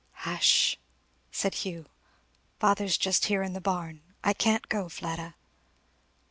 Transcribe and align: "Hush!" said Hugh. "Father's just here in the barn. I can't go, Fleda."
"Hush!" 0.25 0.79
said 1.31 1.53
Hugh. 1.53 1.85
"Father's 2.59 2.97
just 2.97 3.25
here 3.25 3.43
in 3.43 3.53
the 3.53 3.61
barn. 3.61 4.01
I 4.23 4.33
can't 4.33 4.67
go, 4.67 4.89
Fleda." 4.89 5.35